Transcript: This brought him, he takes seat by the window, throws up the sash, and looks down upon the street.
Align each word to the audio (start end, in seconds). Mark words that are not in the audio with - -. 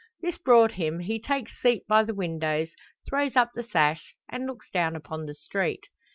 This 0.19 0.39
brought 0.39 0.71
him, 0.71 0.97
he 0.97 1.19
takes 1.19 1.61
seat 1.61 1.85
by 1.87 2.03
the 2.03 2.15
window, 2.15 2.65
throws 3.07 3.35
up 3.35 3.51
the 3.53 3.61
sash, 3.61 4.15
and 4.27 4.47
looks 4.47 4.67
down 4.71 4.95
upon 4.95 5.27
the 5.27 5.35
street. 5.35 5.85